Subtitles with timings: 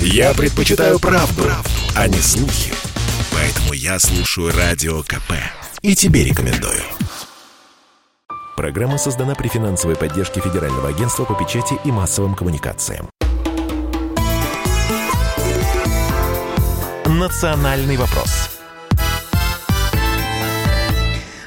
[0.00, 2.72] Я предпочитаю правду, правду, а не слухи.
[3.32, 5.32] Поэтому я слушаю Радио КП.
[5.82, 6.82] И тебе рекомендую.
[8.56, 13.10] Программа создана при финансовой поддержке Федерального агентства по печати и массовым коммуникациям.
[17.04, 18.55] «Национальный вопрос»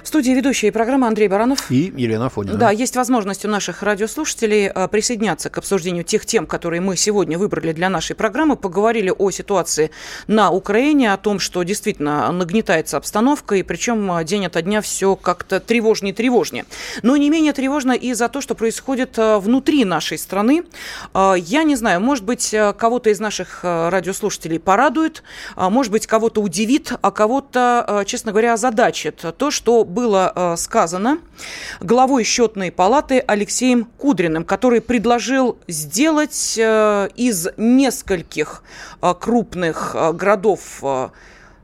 [0.10, 1.70] студии ведущая программы Андрей Баранов.
[1.70, 2.58] И Елена Фонина.
[2.58, 7.38] Да, есть возможность у наших радиослушателей а, присоединяться к обсуждению тех тем, которые мы сегодня
[7.38, 8.56] выбрали для нашей программы.
[8.56, 9.92] Поговорили о ситуации
[10.26, 15.16] на Украине, о том, что действительно нагнетается обстановка, и причем а, день ото дня все
[15.16, 16.66] как-то тревожнее и тревожнее.
[17.04, 20.64] Но не менее тревожно и за то, что происходит а, внутри нашей страны.
[21.14, 25.22] Я не знаю, может быть, кого-то из наших радиослушателей порадует,
[25.56, 31.18] может быть, кого-то удивит, а кого-то, честно говоря, озадачит то, что было э, сказано
[31.82, 38.64] главой счетной палаты Алексеем Кудриным, который предложил сделать э, из нескольких
[39.02, 40.82] э, крупных городов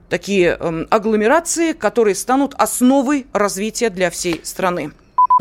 [0.10, 4.92] такие эм, агломерации, которые станут основой развития для всей страны.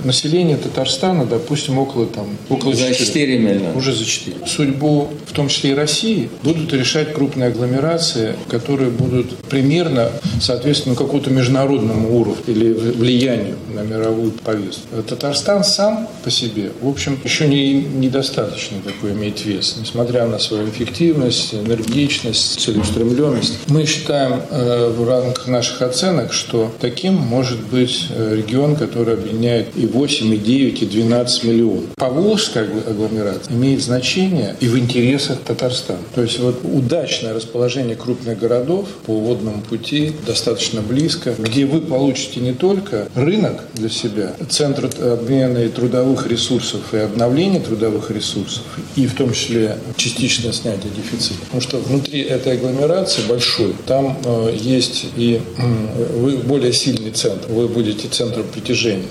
[0.02, 3.76] Население Татарстана, допустим, около, там, около за 4, 4 миллиона.
[3.76, 4.46] Уже за 4.
[4.46, 10.08] Судьбу, в том числе и России, будут решать крупные агломерации, которые будут примерно
[10.40, 15.02] соответственно какому-то международному уровню или влиянию на мировую повестку.
[15.02, 20.68] Татарстан сам по себе, в общем, еще не, недостаточно такой имеет вес, несмотря на свою
[20.68, 23.58] эффективность, энергичность, целеустремленность.
[23.66, 29.76] Мы считаем э, в рамках наших оценок, что таким может быть э, регион, который объединяет
[29.76, 31.84] и 8, и 9, и 12 миллионов.
[31.96, 36.00] Поволжская агломерация имеет значение и в интересах Татарстана.
[36.14, 42.40] То есть вот удачное расположение крупных городов по водному пути достаточно близко, где вы получите
[42.40, 48.62] не только рынок для себя, центр обмена трудовых ресурсов и обновления трудовых ресурсов,
[48.96, 51.40] и в том числе частичное снятие дефицита.
[51.46, 57.48] Потому что внутри этой агломерации большой, там э, есть и э, вы более сильный центр,
[57.48, 59.08] вы будете центром притяжения.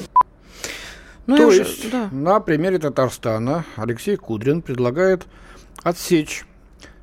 [1.26, 2.10] Ну, То есть, да.
[2.12, 5.26] на примере Татарстана Алексей Кудрин предлагает
[5.84, 6.46] отсечь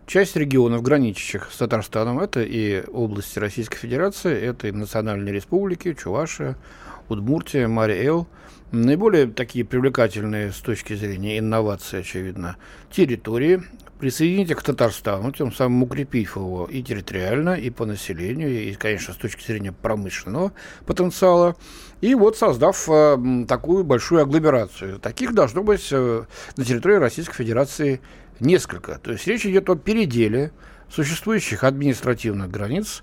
[0.07, 2.19] часть регионов, граничащих с Татарстаном.
[2.19, 6.57] Это и области Российской Федерации, это и национальные республики, Чувашия,
[7.09, 8.27] Удмуртия, Мария-Эл.
[8.73, 12.57] Наиболее такие привлекательные с точки зрения инноваций, очевидно,
[12.91, 13.63] территории,
[13.99, 19.17] присоединить к Татарстану, тем самым укрепив его и территориально, и по населению, и, конечно, с
[19.17, 20.53] точки зрения промышленного
[20.87, 21.57] потенциала,
[22.01, 24.99] и вот создав э, такую большую агломерацию.
[25.01, 26.25] Таких должно быть э,
[26.57, 28.01] на территории Российской Федерации
[28.41, 28.99] несколько.
[28.99, 30.53] То есть речь идет о переделе
[30.91, 33.03] существующих административных границ,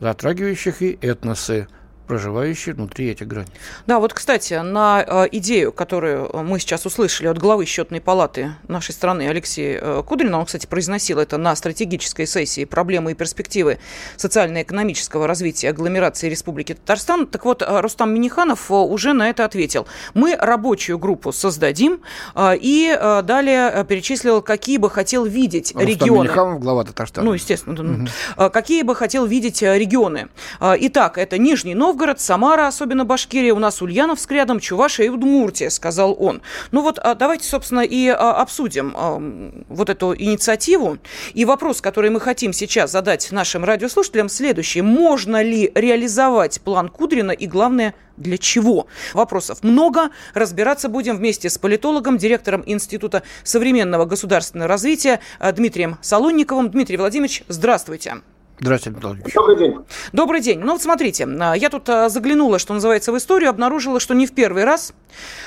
[0.00, 1.68] затрагивающих и этносы,
[2.10, 3.50] проживающие внутри этих границ.
[3.86, 8.90] Да, вот, кстати, на э, идею, которую мы сейчас услышали от главы счетной палаты нашей
[8.90, 13.78] страны Алексея э, Кудрина, он, кстати, произносил это на стратегической сессии «Проблемы и перспективы
[14.16, 17.28] социально-экономического развития агломерации Республики Татарстан».
[17.28, 19.86] Так вот, э, Рустам Миниханов уже на это ответил.
[20.12, 22.00] Мы рабочую группу создадим
[22.36, 26.24] и далее перечислил, какие бы хотел видеть Рустам регионы.
[26.24, 27.24] Миниханов, глава Татарстана.
[27.24, 28.08] Ну, естественно.
[28.36, 28.50] Угу.
[28.50, 30.28] Какие бы хотел видеть регионы.
[30.60, 35.68] Итак, это Нижний Новгород, Новгород, Самара, особенно Башкирия, у нас Ульяновск рядом, Чувашия и Удмуртия,
[35.68, 36.40] сказал он.
[36.70, 39.20] Ну вот а, давайте, собственно, и а, обсудим а,
[39.68, 40.96] вот эту инициативу.
[41.34, 44.80] И вопрос, который мы хотим сейчас задать нашим радиослушателям, следующий.
[44.80, 48.86] Можно ли реализовать план Кудрина и, главное, для чего?
[49.12, 50.08] Вопросов много.
[50.32, 56.70] Разбираться будем вместе с политологом, директором Института современного государственного развития Дмитрием Солонниковым.
[56.70, 58.22] Дмитрий Владимирович, здравствуйте.
[58.60, 59.00] Здравствуйте,
[59.34, 59.78] Добрый день.
[60.12, 60.58] Добрый день.
[60.58, 61.26] Ну вот смотрите,
[61.56, 64.92] я тут а, заглянула, что называется, в историю, обнаружила, что не в первый раз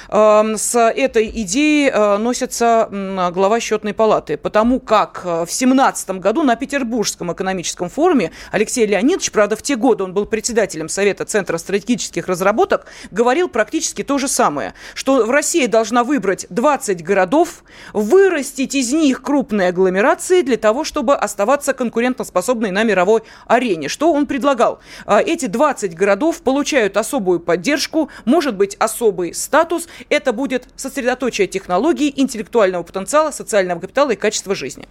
[0.09, 6.41] э, с этой идеей э, носится э, глава счетной палаты, потому как в 2017 году
[6.41, 11.59] на Петербургском экономическом форуме Алексей Леонидович, правда, в те годы он был председателем Совета Центра
[11.59, 17.63] стратегических разработок, говорил практически то же самое, что в России должна выбрать 20 городов,
[17.93, 23.89] вырастить из них крупные агломерации для того, чтобы оставаться конкурентоспособной на мировом мировой арене.
[23.89, 24.79] Что он предлагал?
[25.05, 29.87] А, эти 20 городов получают особую поддержку, может быть особый статус.
[30.09, 34.87] Это будет сосредоточие технологий, интеллектуального потенциала, социального капитала и качества жизни.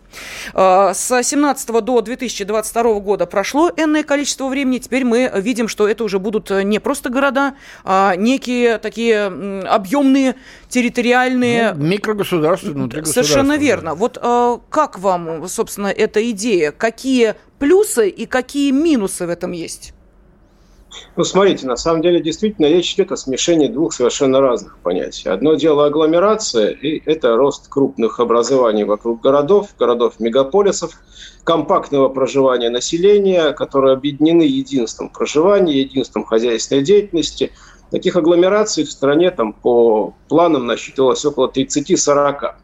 [0.52, 4.78] А, с 17 до 2022 года прошло энное количество времени.
[4.78, 7.54] Теперь мы видим, что это уже будут не просто города,
[7.84, 9.26] а некие такие
[9.66, 10.36] объемные
[10.72, 11.74] территориальные...
[11.74, 13.94] Ну, микрогосударства внутри Совершенно верно.
[13.94, 14.19] Вот
[14.70, 16.72] как вам, собственно, эта идея?
[16.72, 19.92] Какие плюсы и какие минусы в этом есть?
[21.16, 25.28] Ну, смотрите, на самом деле действительно речь идет о смешении двух совершенно разных понятий.
[25.28, 30.92] Одно дело агломерация, и это рост крупных образований вокруг городов, городов-мегаполисов,
[31.44, 37.52] компактного проживания населения, которые объединены единством проживания, единством хозяйственной деятельности.
[37.92, 42.54] Таких агломераций в стране там, по планам насчитывалось около 30-40.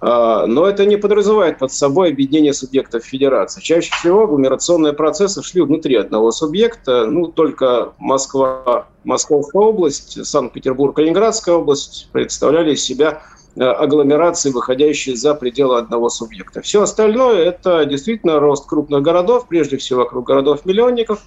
[0.00, 3.60] А, но это не подразумевает под собой объединение субъектов федерации.
[3.60, 7.06] Чаще всего агломерационные процессы шли внутри одного субъекта.
[7.06, 13.22] Ну, только Москва, Московская область, Санкт-Петербург, Калининградская область представляли из себя
[13.56, 16.62] э, агломерации, выходящие за пределы одного субъекта.
[16.62, 21.20] Все остальное– это действительно рост крупных городов, прежде всего вокруг городов-миллионников,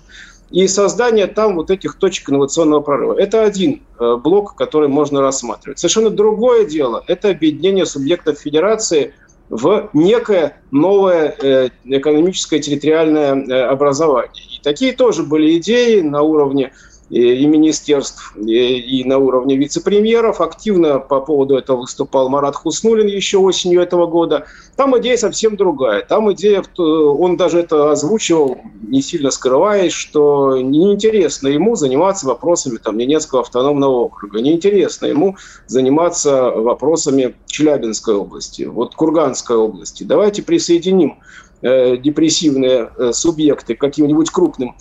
[0.53, 3.19] и создание там вот этих точек инновационного прорыва.
[3.19, 5.79] Это один э, блок, который можно рассматривать.
[5.79, 9.15] Совершенно другое дело– это объединение субъектов федерации
[9.49, 14.43] в некое новое э, экономическое территориальное э, образование.
[14.55, 16.71] И такие тоже были идеи на уровне
[17.13, 20.41] и министерств, и на уровне вице-премьеров.
[20.41, 24.45] Активно по поводу этого выступал Марат Хуснулин еще осенью этого года.
[24.75, 26.01] Там идея совсем другая.
[26.01, 32.97] Там идея, он даже это озвучивал, не сильно скрываясь, что неинтересно ему заниматься вопросами там,
[32.97, 35.37] Ненецкого автономного округа, неинтересно ему
[35.67, 40.03] заниматься вопросами Челябинской области, вот Курганской области.
[40.03, 41.19] Давайте присоединим
[41.61, 44.75] э, депрессивные э, субъекты к каким-нибудь крупным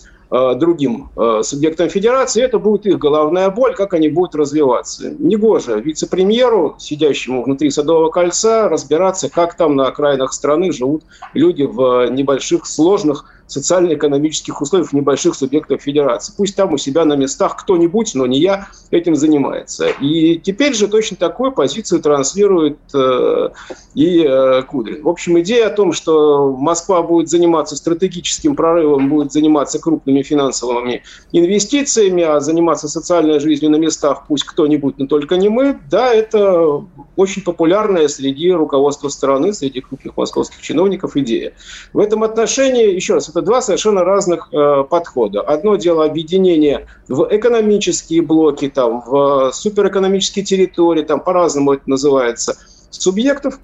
[0.54, 5.14] другим э, субъектам федерации, это будет их головная боль, как они будут развиваться.
[5.18, 11.02] Негоже вице-премьеру, сидящему внутри Садового кольца, разбираться, как там на окраинах страны живут
[11.34, 16.32] люди в небольших сложных социально-экономических условиях небольших субъектов федерации.
[16.36, 19.88] Пусть там у себя на местах кто-нибудь, но не я, этим занимается.
[19.88, 23.50] И теперь же точно такую позицию транслирует э,
[23.94, 25.02] и э, Кудрин.
[25.02, 31.02] В общем, идея о том, что Москва будет заниматься стратегическим прорывом, будет заниматься крупными финансовыми
[31.32, 36.84] инвестициями, а заниматься социальной жизнью на местах пусть кто-нибудь, но только не мы, да, это
[37.16, 41.52] очень популярная среди руководства страны, среди крупных московских чиновников идея.
[41.92, 45.40] В этом отношении, еще раз, это два совершенно разных э, подхода.
[45.40, 52.56] Одно дело объединение в экономические блоки, там, в суперэкономические территории, там по-разному это называется,
[52.90, 53.58] субъектов.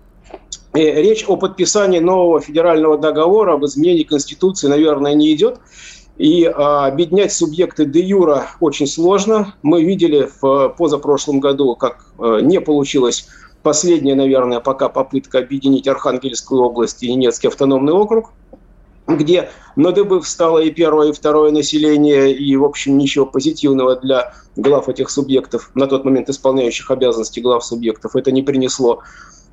[0.74, 5.60] И речь о подписании нового федерального договора об изменении Конституции, наверное, не идет.
[6.18, 9.54] И а, объединять субъекты де юра очень сложно.
[9.62, 13.28] Мы видели в позапрошлом году, как а, не получилось
[13.62, 18.32] последняя, наверное, пока попытка объединить Архангельскую область и Ненецкий автономный округ
[19.08, 24.34] где на дыбы встало и первое, и второе население, и, в общем, ничего позитивного для
[24.56, 29.00] глав этих субъектов, на тот момент исполняющих обязанности глав субъектов, это не принесло.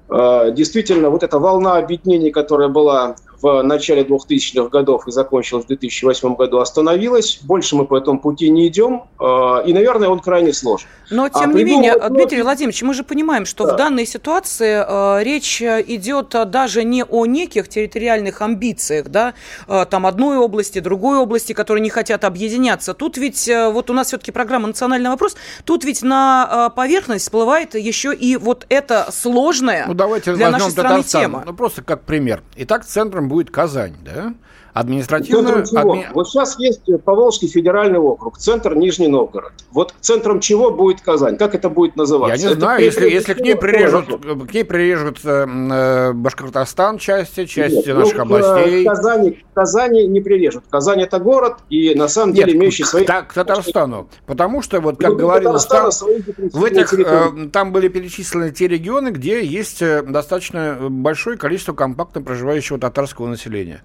[0.09, 5.67] А, действительно, вот эта волна объединений, которая была в начале 2000-х годов и закончилась в
[5.67, 7.39] 2008 году, остановилась.
[7.43, 9.03] Больше мы по этому пути не идем.
[9.19, 10.87] А, и, наверное, он крайне сложен.
[11.11, 13.73] Но, тем а не менее, Дмитрий Владимирович, мы же понимаем, что да.
[13.73, 19.33] в данной ситуации э, речь идет даже не о неких территориальных амбициях, да,
[19.67, 22.93] э, там одной области, другой области, которые не хотят объединяться.
[22.93, 27.25] Тут ведь, э, вот у нас все-таки программа «Национальный вопрос», тут ведь на э, поверхность
[27.25, 31.21] всплывает еще и вот эта сложная ну, давайте для нашей страны Татарстан.
[31.21, 31.43] тема.
[31.45, 32.41] Ну, просто как пример.
[32.55, 34.33] Итак, центром будет Казань, да?
[34.75, 35.63] Административно...
[35.73, 36.05] Адми...
[36.13, 39.53] Вот сейчас есть Поволжский федеральный округ, центр Нижний Новгород.
[39.71, 41.37] Вот центром чего будет Казань?
[41.37, 42.35] Как это будет называться?
[42.35, 44.07] Я не это знаю, если, если к ней прирежут,
[44.49, 48.83] к ней прирежут э, Башкортостан части, части Нет, наших ну, областей.
[48.83, 50.65] Казани, Казани не прирежут.
[50.69, 53.05] Казань это город, и на самом деле Нет, имеющий свои...
[53.05, 54.09] Так, к Татарстану.
[54.25, 59.11] Потому что, вот как ну, говорилось, там, в этих, э, там были перечислены те регионы,
[59.11, 63.81] где есть э, достаточно большое количество компактно проживающего татарского населения.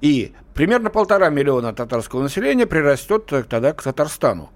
[0.00, 4.50] И примерно полтора миллиона татарского населения прирастет тогда к Татарстану.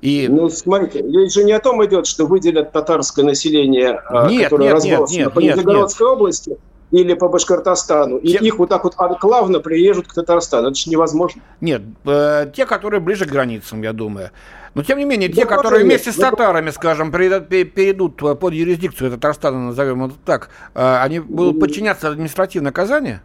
[0.00, 0.28] И...
[0.28, 4.74] Ну, смотрите, речь же не о том идет, что выделят татарское население, а, нет, которое
[4.74, 6.56] нет, нет, нет, по Нижегородской области,
[6.90, 8.38] или по Башкортостану, те...
[8.38, 10.68] и их вот так вот анклавно прирежут к Татарстану.
[10.68, 11.42] Это же невозможно.
[11.60, 14.30] Нет, э, те, которые ближе к границам, я думаю.
[14.74, 19.68] Но, тем не менее, те, да, которые вместе с татарами, скажем, перейдут под юрисдикцию Татарстана,
[19.68, 23.22] назовем это так, э, они будут подчиняться административной наказанию?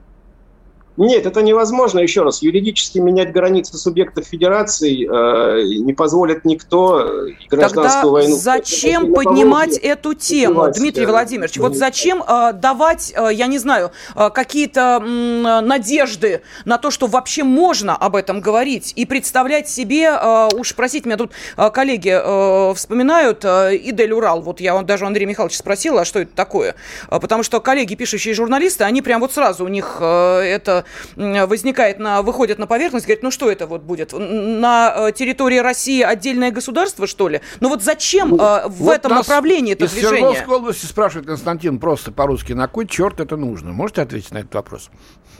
[0.98, 2.00] Нет, это невозможно.
[2.00, 7.28] Еще раз, юридически менять границы субъектов федерации э, не позволит никто.
[7.28, 8.36] И гражданскую Тогда войну.
[8.36, 11.12] Зачем поднимать эту тему, поднимать, Дмитрий да.
[11.14, 11.58] Владимирович?
[11.58, 17.08] Вот зачем э, давать, э, я не знаю, э, какие-то э, надежды на то, что
[17.08, 22.12] вообще можно об этом говорить и представлять себе, э, уж простите меня, тут э, коллеги
[22.14, 24.42] э, вспоминают э, Идель Урал.
[24.42, 26.76] Вот я даже у Андрея Михайловича спросила, а что это такое?
[27.10, 30.81] Э, потому что коллеги, пишущие журналисты, они прям вот сразу у них э, это
[31.16, 34.14] возникает, на, выходит на поверхность, говорит, ну что это вот будет?
[34.14, 37.42] На территории России отдельное государство, что ли?
[37.60, 40.04] Ну вот зачем ну, в вот этом направлении это движение?
[40.04, 43.72] Из Свердловской области спрашивает Константин просто по-русски, на кой черт это нужно?
[43.72, 44.90] Можете ответить на этот вопрос?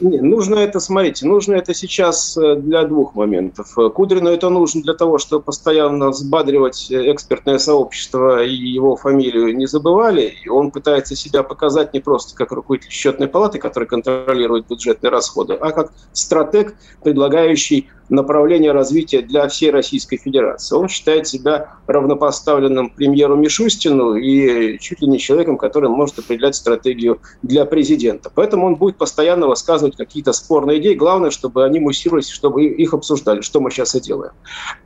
[0.00, 3.76] Не, нужно это, смотрите, нужно это сейчас для двух моментов.
[3.94, 10.34] Кудрину это нужно для того, чтобы постоянно взбадривать экспертное сообщество и его фамилию не забывали.
[10.44, 15.54] И он пытается себя показать не просто как руководитель счетной палаты, который контролирует бюджетные расходы,
[15.54, 20.76] а как стратег, предлагающий направление развития для всей Российской Федерации.
[20.76, 27.20] Он считает себя равнопоставленным премьеру Мишустину и чуть ли не человеком, который может определять стратегию
[27.42, 28.30] для президента.
[28.32, 30.94] Поэтому он будет постоянно высказывать какие-то спорные идеи.
[30.94, 34.32] Главное, чтобы они муссировались, чтобы их обсуждали, что мы сейчас и делаем.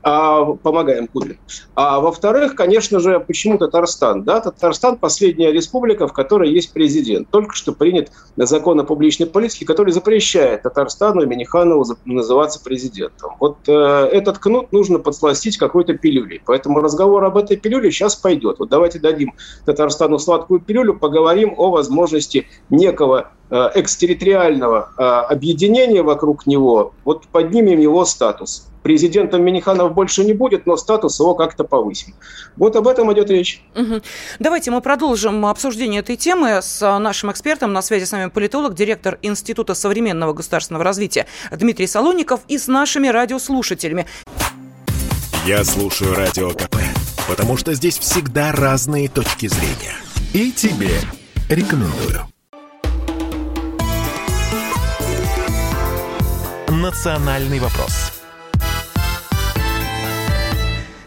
[0.02, 1.40] А, помогаем Кудрину.
[1.75, 4.23] А во-вторых, конечно же, почему Татарстан?
[4.23, 7.28] Да, Татарстан– последняя республика, в которой есть президент.
[7.30, 13.37] Только что принят закон о публичной политике, который запрещает Татарстану и Миниханову называться президентом этом.
[13.40, 16.40] Вот э, этот кнут нужно подсластить какой-то пилюлей.
[16.44, 18.58] Поэтому разговор об этой пилюле сейчас пойдет.
[18.58, 26.46] Вот давайте дадим Татарстану сладкую пилюлю, поговорим о возможности некого э, экстерриториального э, объединения вокруг
[26.46, 28.68] него, вот поднимем его статус.
[28.87, 32.14] Президентом Миниханов больше не будет, но статус его как-то повысим.
[32.57, 33.61] Вот об этом идет речь.
[33.75, 34.00] Угу.
[34.38, 37.73] Давайте мы продолжим обсуждение этой темы с нашим экспертом.
[37.73, 43.09] На связи с нами политолог, директор Института современного государственного развития Дмитрий Солоников и с нашими
[43.09, 44.07] радиослушателями.
[45.45, 46.76] Я слушаю Радио КП,
[47.26, 49.97] потому что здесь всегда разные точки зрения.
[50.33, 50.93] И тебе
[51.49, 52.21] рекомендую.
[56.69, 58.15] «Национальный вопрос»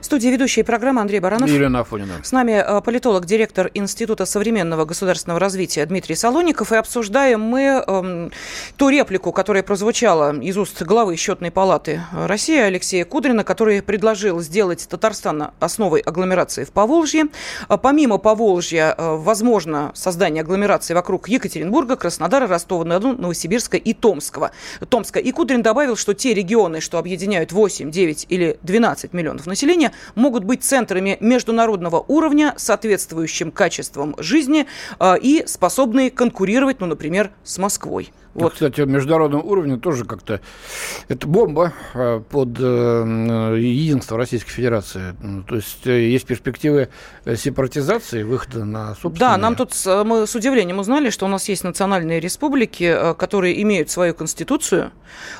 [0.09, 1.47] студии ведущие программы Андрей Баранов.
[1.51, 2.13] Елена Афонина.
[2.23, 6.71] С нами э, политолог, директор Института современного государственного развития Дмитрий Солоников.
[6.71, 8.31] И обсуждаем мы эм,
[8.75, 14.87] ту реплику, которая прозвучала из уст главы счетной палаты России Алексея Кудрина, который предложил сделать
[14.89, 17.25] Татарстан основой агломерации в Поволжье.
[17.67, 24.49] А помимо Поволжья, э, возможно создание агломерации вокруг Екатеринбурга, Краснодара, Ростова-на-Дону, Новосибирска и Томского.
[24.89, 25.19] Томска.
[25.19, 30.43] И Кудрин добавил, что те регионы, что объединяют 8, 9 или 12 миллионов населения, могут
[30.43, 34.65] быть центрами международного уровня, соответствующим качеством жизни
[34.99, 38.11] э, и способные конкурировать, ну, например, с Москвой.
[38.35, 38.53] Ну, вот.
[38.53, 40.39] кстати, международном уровне тоже как-то
[41.07, 45.15] это бомба а, под э, единство Российской Федерации.
[45.19, 46.89] Ну, то есть э, есть перспективы
[47.35, 49.19] сепаратизации, выхода на собственные...
[49.19, 49.73] Да, нам тут
[50.05, 54.91] мы с удивлением узнали, что у нас есть национальные республики, э, которые имеют свою конституцию.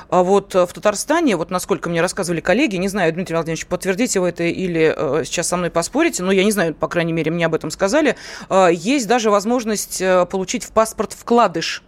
[0.08, 4.30] А вот в Татарстане, вот насколько мне рассказывали коллеги, не знаю, Дмитрий Владимирович, подтвердите вы
[4.30, 7.54] это или сейчас со мной поспорите, но я не знаю, по крайней мере, мне об
[7.54, 8.16] этом сказали,
[8.70, 11.82] есть даже возможность получить в паспорт вкладыш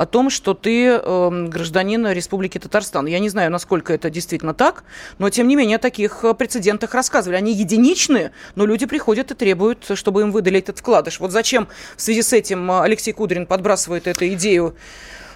[0.00, 3.04] о том, что ты э, гражданин Республики Татарстан.
[3.04, 4.84] Я не знаю, насколько это действительно так,
[5.18, 7.36] но тем не менее о таких э, прецедентах рассказывали.
[7.36, 11.20] Они единичные, но люди приходят и требуют, чтобы им выдали этот вкладыш.
[11.20, 14.74] Вот зачем в связи с этим э, Алексей Кудрин подбрасывает эту идею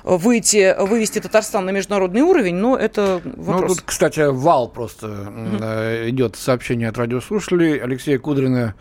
[0.05, 3.63] выйти, вывести Татарстан на международный уровень, но это вопрос.
[3.63, 6.11] Ну, тут, кстати, вал просто mm-hmm.
[6.11, 7.79] идет сообщение от радиослушателей.
[7.79, 8.75] Алексея Кудрина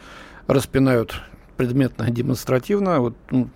[0.48, 1.22] распинают
[1.56, 3.00] предметно, демонстративно.
[3.00, 3.50] Вот, ну,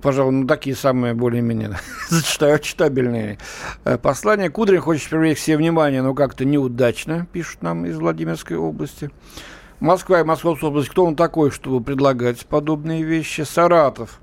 [0.00, 1.78] пожалуй, ну, такие самые более-менее
[2.08, 3.38] зачитаю, читабельные
[3.84, 4.48] э, послания.
[4.48, 9.10] Кудрин хочет привлечь все внимание, но как-то неудачно, пишут нам из Владимирской области.
[9.80, 13.42] Москва и Московская область, кто он такой, чтобы предлагать подобные вещи?
[13.42, 14.20] Саратов.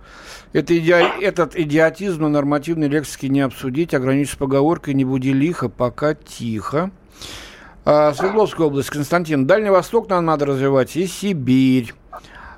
[0.52, 0.92] Это иди...
[0.92, 6.92] Этот идиотизм на нормативной лексике не обсудить, ограничиться поговоркой «не буди лихо, пока тихо».
[7.86, 9.46] А, Свердловская область, Константин.
[9.46, 11.94] Дальний Восток нам надо развивать и Сибирь.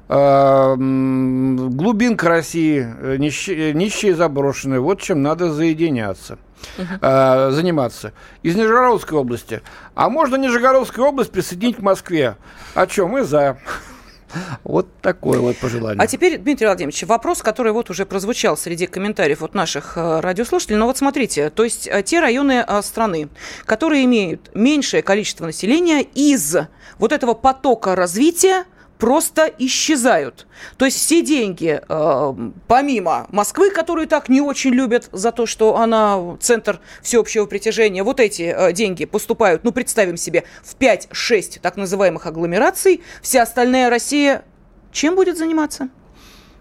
[0.10, 6.40] Эм, глубинка России, э, нищие, нищие заброшенные, вот чем надо заединяться.
[6.78, 7.52] Uh-huh.
[7.52, 8.14] заниматься.
[8.42, 9.62] Из Нижегородской области.
[9.94, 12.36] А можно Нижегородскую область присоединить к Москве?
[12.74, 13.60] О чем мы за.
[14.64, 16.04] Вот такое вот пожелание.
[16.04, 20.78] А теперь, Дмитрий Владимирович, вопрос, который вот уже прозвучал среди комментариев от наших э, радиослушателей.
[20.78, 23.30] Но вот смотрите, то есть те районы страны,
[23.66, 26.58] которые имеют меньшее количество населения из
[26.98, 28.66] вот этого потока развития,
[28.98, 30.48] просто исчезают.
[30.78, 32.34] То есть все деньги, э,
[32.68, 38.20] помимо Москвы, которую так не очень любят за то, что она центр всеобщего притяжения, вот
[38.20, 43.02] эти э, деньги поступают, ну, представим себе, в 5-6 так называемых агломераций.
[43.22, 44.44] Вся остальная Россия
[44.92, 45.90] чем будет заниматься?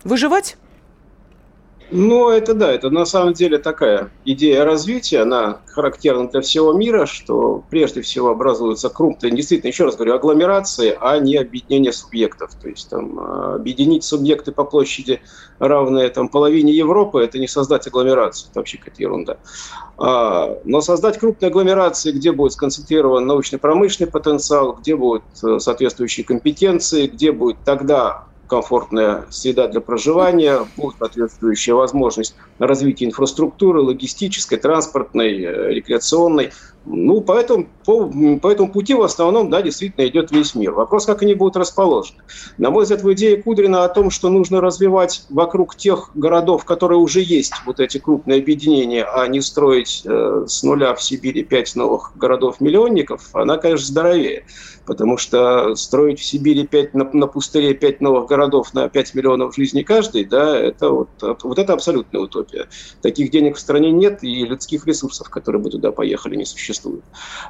[0.05, 0.57] Выживать?
[1.91, 7.07] Ну, это да, это на самом деле такая идея развития, она характерна для всего мира,
[7.07, 12.55] что прежде всего образуются крупные, действительно, еще раз говорю, агломерации, а не объединение субъектов.
[12.61, 15.21] То есть там а, объединить субъекты по площади,
[15.61, 19.37] равные там, половине Европы, это не создать агломерацию, это вообще какая-то ерунда.
[19.97, 27.07] А, но создать крупные агломерации, где будет сконцентрирован научно-промышленный потенциал, где будут э, соответствующие компетенции,
[27.07, 35.75] где будет тогда комфортная среда для проживания, будет соответствующая возможность развития инфраструктуры, логистической, транспортной, э,
[35.75, 36.53] рекреационной.
[36.89, 38.07] Ну, поэтому, по,
[38.41, 40.71] по этому пути в основном, да, действительно идет весь мир.
[40.71, 42.21] Вопрос, как они будут расположены.
[42.59, 46.99] На мой взгляд, в идее Кудрина о том, что нужно развивать вокруг тех городов, которые
[46.99, 51.75] уже есть, вот эти крупные объединения, а не строить э, с нуля в Сибири пять
[51.75, 54.47] новых городов-миллионников, она, конечно, здоровее.
[54.85, 59.57] Потому что строить в Сибири 5, на, на пустыре пять новых городов на 5 миллионов
[59.57, 62.69] жизней каждый, да, это вот, вот это абсолютная утопия.
[63.03, 67.05] Таких денег в стране нет, и людских ресурсов, которые бы туда поехали, не существует существует.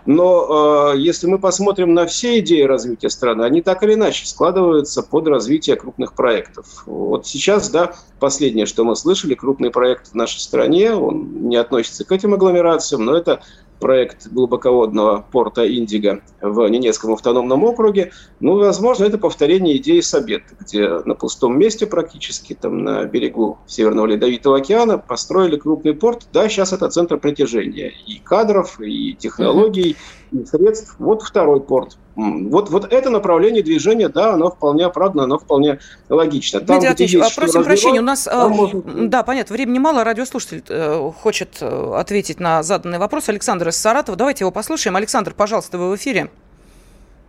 [0.05, 5.03] Но э, если мы посмотрим на все идеи развития страны, они так или иначе складываются
[5.03, 6.85] под развитие крупных проектов.
[6.87, 12.05] Вот сейчас, да, последнее, что мы слышали, крупный проект в нашей стране, он не относится
[12.05, 13.41] к этим агломерациям, но это
[13.81, 18.13] проект глубоководного порта Индиго в Ненецком автономном округе.
[18.41, 24.07] Ну, возможно, это повторение идеи Сабет, где на пустом месте практически, там на берегу Северного
[24.07, 26.29] Ледовитого океана построили крупный порт.
[26.33, 29.97] Да, сейчас это центр притяжения и кадров, и технологий,
[30.33, 30.97] и средств.
[30.99, 31.99] Вот второй порт.
[32.17, 36.61] Вот, вот это направление движения, да, оно вполне оправдано, оно вполне логично.
[36.61, 38.83] Там, Дмитрий Андреевич, просим прощения, у нас, э, можно...
[39.09, 43.29] да, понятно, времени мало, радиослушатель э, хочет э, ответить на заданный вопрос.
[43.29, 44.97] Александр из Саратова, давайте его послушаем.
[44.97, 46.31] Александр, пожалуйста, вы в эфире.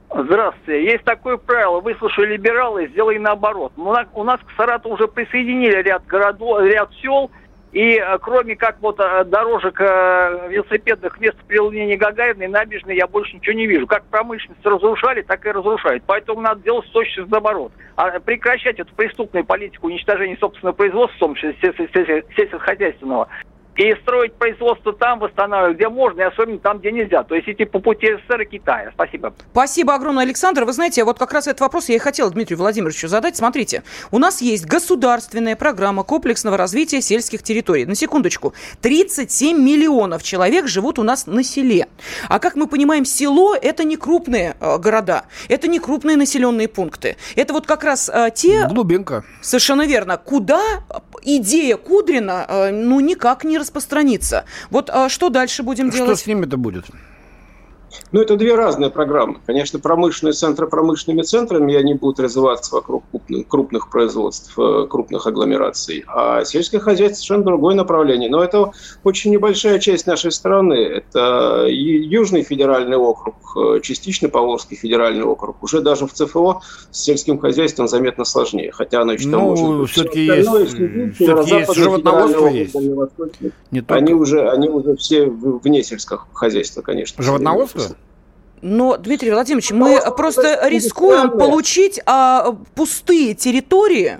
[0.09, 0.85] Здравствуйте.
[0.85, 1.81] Есть такое правило.
[1.81, 3.73] Выслушай либералы, сделай наоборот.
[3.75, 7.29] У нас к Саратову уже присоединили ряд городов, ряд сел–
[7.71, 13.07] и э, кроме как вот э, дорожек э, велосипедных вместо прилунения Гагарина и набережной я
[13.07, 13.85] больше ничего не вижу.
[13.85, 16.03] Как промышленность разрушали, так и разрушают.
[16.07, 17.73] Поэтому надо делать точно наоборот.
[17.95, 23.27] А прекращать эту преступную политику уничтожения собственного производства, в том числе сельскохозяйственного,
[23.77, 27.23] и строить производство там, восстанавливать, где можно, и особенно там, где нельзя.
[27.23, 28.91] То есть идти по пути СССР и Китая.
[28.93, 29.33] Спасибо.
[29.51, 30.65] Спасибо огромное, Александр.
[30.65, 33.37] Вы знаете, вот как раз этот вопрос я и хотела Дмитрию Владимировичу задать.
[33.37, 37.85] Смотрите, у нас есть государственная программа комплексного развития сельских территорий.
[37.85, 38.53] На секундочку.
[38.81, 41.87] 37 миллионов человек живут у нас на селе.
[42.29, 47.17] А как мы понимаем, село– это не крупные э, города, это не крупные населенные пункты.
[47.35, 48.67] Это вот как раз э, те...
[48.67, 49.23] Глубинка.
[49.41, 50.17] Совершенно верно.
[50.17, 50.61] Куда
[51.23, 54.45] идея Кудрина, э, ну, никак не распространится.
[54.69, 56.17] Вот а что дальше будем что делать?
[56.17, 56.85] Что с ними-то будет?
[58.11, 59.37] Ну, это две разные программы.
[59.45, 66.03] Конечно, промышленные центры промышленными центрами, они будут развиваться вокруг крупных, крупных производств, э, крупных агломераций.
[66.07, 68.29] А сельское хозяйство совершенно другое направление.
[68.29, 68.71] Но это
[69.03, 70.75] очень небольшая часть нашей страны.
[70.75, 75.61] Это Южный федеральный округ, э, частично Поволжский федеральный округ.
[75.63, 78.71] Уже даже в ЦФО с сельским хозяйством заметно сложнее.
[78.71, 80.49] Хотя оно еще ну, может все-таки есть,
[81.15, 82.75] все-таки есть животноводство есть.
[83.87, 87.23] Они, уже, они уже все вне сельского хозяйства, конечно.
[87.23, 87.86] Животноводство?
[88.61, 94.19] Но, Дмитрий Владимирович, мы просто рискуем получить а, пустые территории,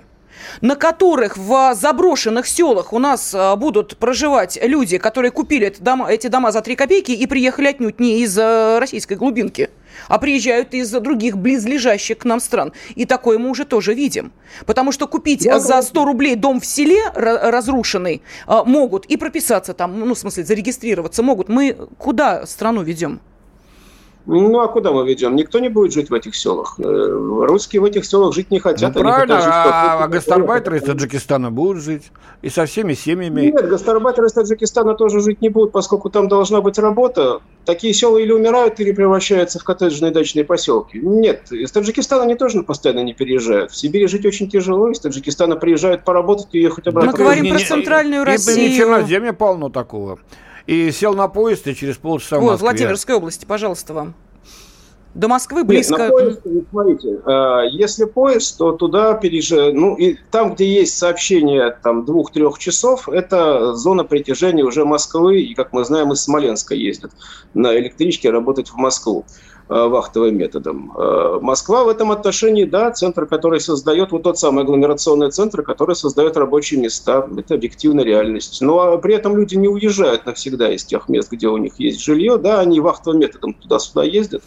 [0.60, 6.10] на которых в заброшенных селах у нас а, будут проживать люди, которые купили эти дома,
[6.10, 9.70] эти дома за 3 копейки и приехали отнюдь не из а, российской глубинки,
[10.06, 12.72] а приезжают из других близлежащих к нам стран.
[12.94, 14.32] И такое мы уже тоже видим.
[14.66, 19.74] Потому что купить Я за 100 рублей дом в селе разрушенный а, могут и прописаться
[19.74, 21.48] там, ну, в смысле, зарегистрироваться могут.
[21.48, 23.20] Мы куда страну ведем?
[24.30, 25.36] Ну, а куда мы ведем?
[25.36, 26.74] Никто не будет жить в этих селах.
[26.78, 28.94] Э, русские в этих селах жить не хотят.
[28.94, 32.12] Ну, правильно, хотят жить, а, а гастарбайтеры из Таджикистана будут жить.
[32.42, 33.40] И со всеми семьями.
[33.40, 37.40] Нет, гастарбайтеры из Таджикистана тоже жить не будут, поскольку там должна быть работа.
[37.64, 40.98] Такие села или умирают, или превращаются в коттеджные дачные поселки.
[40.98, 43.70] Нет, из Таджикистана они тоже постоянно не переезжают.
[43.70, 44.90] В Сибири жить очень тяжело.
[44.90, 47.12] Из Таджикистана приезжают поработать и ехать обратно.
[47.12, 48.58] Мы говорим про центральную Россию.
[48.58, 50.18] И, и, и Черноземье полно такого
[50.68, 54.14] и сел на поезд, и через полчаса Вот, в Владимирской области, пожалуйста, вам.
[55.14, 55.94] До Москвы близко.
[55.94, 60.98] Нет, на поезд, смотрите, а, если поезд, то туда переезжают, ну, и там, где есть
[60.98, 66.74] сообщение там двух-трех часов, это зона притяжения уже Москвы, и, как мы знаем, из Смоленска
[66.74, 67.12] ездят
[67.54, 69.24] на электричке работать в Москву.
[69.68, 70.92] Вахтовым методом.
[71.42, 76.36] Москва в этом отношении, да, центр, который создает, вот тот самый агломерационный центр, который создает
[76.36, 77.28] рабочие места.
[77.36, 78.60] Это объективная реальность.
[78.60, 82.38] Но при этом люди не уезжают навсегда из тех мест, где у них есть жилье,
[82.38, 84.42] да, они вахтовым методом туда-сюда ездят.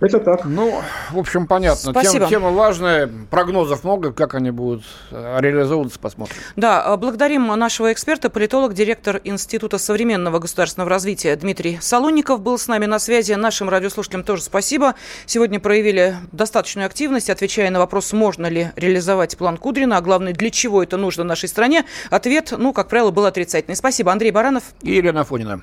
[0.00, 0.44] Это так.
[0.44, 0.80] Ну,
[1.10, 1.90] в общем, понятно.
[1.90, 2.26] Спасибо.
[2.26, 6.36] Тема, тема важная, прогнозов много, как они будут э, реализовываться, посмотрим.
[6.56, 12.68] Да, э, благодарим нашего эксперта, политолог, директор Института современного государственного развития Дмитрий Солонников был с
[12.68, 13.32] нами на связи.
[13.32, 14.94] Нашим радиослушателям тоже спасибо.
[15.26, 20.50] Сегодня проявили достаточную активность, отвечая на вопрос, можно ли реализовать план Кудрина, а главное, для
[20.50, 21.84] чего это нужно нашей стране.
[22.10, 23.76] Ответ, ну, как правило, был отрицательный.
[23.76, 24.12] Спасибо.
[24.12, 24.62] Андрей Баранов.
[24.82, 25.62] И Елена Фонина.